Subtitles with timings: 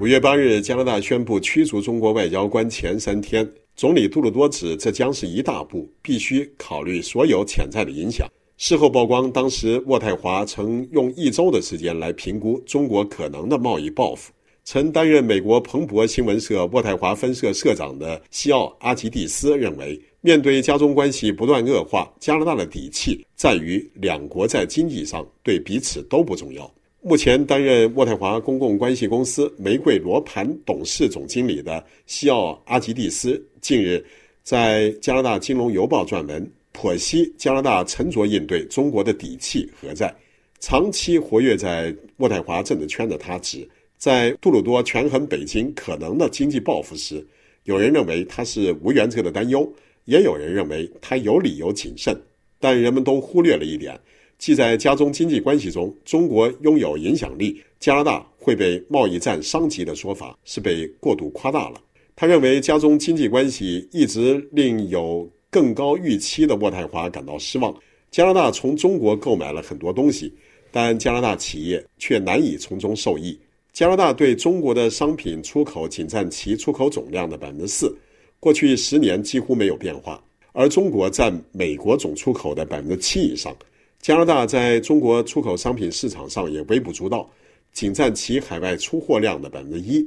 [0.00, 8.28] 五月八日，加拿大宣布驱逐中国外交官前三天，总理杜鲁多指这将是一大步，必须考虑所有潜在的影响。
[8.58, 14.32] 事后曝光，当时渥太华曾用一周的时间来评估中国可能的贸易报复。
[14.62, 26.72] 曾担任美国彭博新闻社渥太华分社社长的西奥阿吉蒂斯认为，面对加中关系不断恶化，加拿大的底气在于两国在经济上对彼此都不重要。
[27.00, 34.04] 目前担任渥太华公共关系公司玫瑰罗盘董事总经理的西奥阿吉蒂斯近日
[34.42, 40.12] 在加拿大金融邮报撰文，剖析加拿大沉着应对中国的底气何在。
[40.58, 47.24] 长期活跃在渥太华政治圈的他指，在杜鲁多权衡北京可能的经济报复时，
[47.62, 49.70] 有人认为他是无原则的担忧。
[50.06, 52.18] 也有人认为他有理由谨慎，
[52.58, 54.00] 但人们都忽略了一点，
[54.38, 61.80] 即在加中经济关系中，中国拥有影响力，加拿大会被贸易战伤及的说法是被过度夸大了。
[62.14, 67.74] 他认为加中经济关系一直令有更高预期的渥太华感到失望。
[68.10, 70.32] 加拿大从中国购买了很多东西，
[70.70, 73.38] 但加拿大企业却难以从中受益。
[73.72, 77.94] 加拿大对中国的商品出口仅占其出口总量的百分之四。
[78.40, 83.54] 过去十年几乎没有变化，而中国占美国总出口的百分之七以上。
[84.00, 87.28] 加拿大在中国出口商品市场上也微不足道，
[87.72, 90.04] 仅占其海外出货量的百分之一。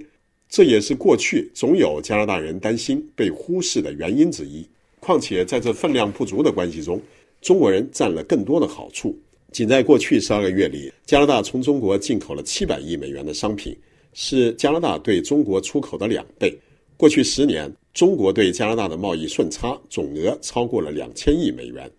[0.50, 4.67] 这也是过去总有加拿大人担心被忽视的原因之一。
[5.00, 7.02] 况且在这分量不足的关系中，
[7.42, 9.17] 中国人占了更多的好处。
[9.52, 13.78] 仅在过去十二个月里，加拿大从中国进口了七百亿美元的商品，
[14.14, 16.58] 是加拿大对中国出口的两倍。
[16.97, 21.92] 过去十年，中国对加拿大的贸易顺差总额超过了两千亿美元，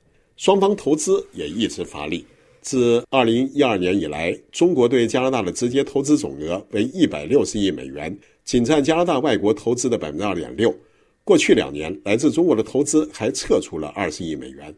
[0.42, 2.26] 双方投资也一直发力。
[2.62, 8.12] 自二零一二年以来，中国对加拿大的直接投资总额为一百六十亿美元，
[8.44, 10.74] 仅占加拿大外国投资的百分之二点六。
[11.22, 14.74] 过去两年，来自中国的投资还撤出了二十亿美元。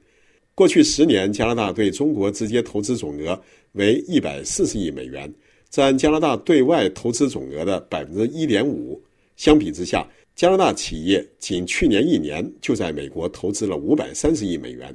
[0.54, 3.41] 过去十年，加拿大对中国直接投资总额
[3.72, 5.32] 为一百四十亿美元，
[5.70, 9.02] 占加拿大对外投资总额的百分之一点五。
[9.36, 14.94] 相比之下，加拿大企业仅去年一年就在美国投资了五百三十亿美元。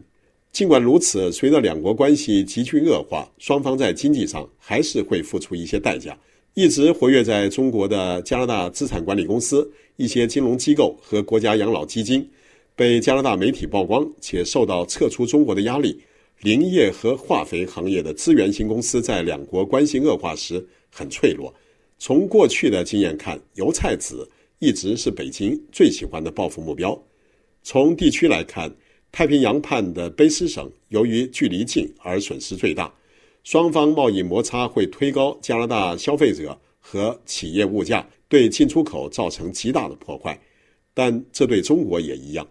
[0.52, 6.18] 尽管如此，随着两国关系急剧恶化，双方在经济上还是会付出一些代价。
[6.56, 12.28] 一直活跃在中国的加拿大资产管理公司、一些金融机构和国家养老基金，
[12.76, 16.02] 被加拿大媒体曝光且受到撤出中国的压力。
[16.42, 21.54] 林业和化肥行业的资源型公司在两国关系恶化时很脆弱。
[21.98, 24.28] 从过去的经验看，油菜籽
[24.60, 26.98] 一直是北京最喜欢的报复目标。
[27.62, 28.74] 从地区来看，
[29.12, 32.94] 太平洋畔的卑诗省由于距离近而损失最大。
[33.44, 40.40] 双方贸易摩擦会推高加拿大消费者和企业物价，对进出口造成极大的破坏。
[40.94, 42.48] 但这对中国也一样。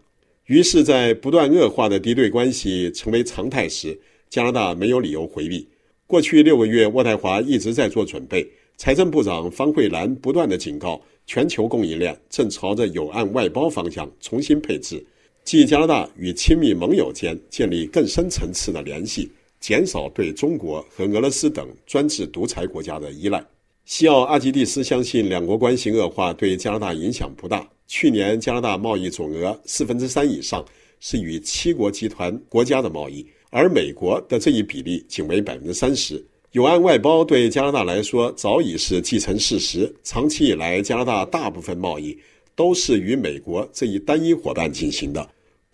[0.47, 3.99] 于是，在不断恶化的敌对关系成为常态时，
[4.31, 5.69] 加拿大没有理由回避。
[6.07, 8.51] 过去六个月，渥太华一直在做准备。
[8.79, 15.05] 财政部长方慧兰不断地警告，全球供应链正朝着有岸外包方向重新配置，
[15.49, 23.43] 即加拿大与亲密盟友间建立更深层次的联系，减少对中国和俄罗斯等专制独裁国家的依赖。
[23.87, 27.67] 西奥阿吉蒂斯相信，两国关系恶化对加拿大影响不大。
[27.87, 30.63] 去年加拿大贸易总额四分之三以上
[31.01, 36.23] 是与七国集团国家的贸易，而美国的这一比例仅为百分之三十。
[36.53, 39.91] 友岸外包对加拿大来说早已是既成事实。
[40.05, 42.15] 长期以来，加拿大大部分贸易
[42.55, 45.27] 都是与美国这一单一伙伴进行的。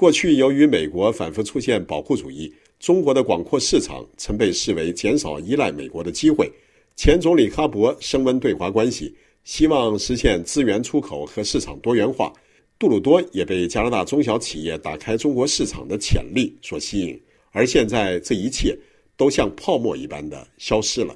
[0.05, 6.53] 过去，由于美国反复出现保护主义，中国的广阔市场曾被视为减少依赖美国的机会。
[6.95, 9.15] 前总理哈珀升温对华关系，
[9.45, 12.31] 希望实现资源出口和市场多元化。
[12.79, 17.19] 杜鲁多也被加拿大中小企业打开中国市场的潜力所吸引。
[17.51, 18.79] 而现在，这一切。
[19.17, 21.15] 都像泡沫一般的消失了。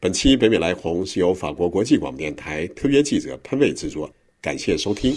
[0.00, 4.10] 本期北美来鸿是由法国国际广播电台特约记者潘卫制作，
[4.42, 5.14] 感谢收听。